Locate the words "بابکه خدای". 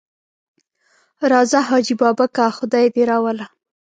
2.01-2.85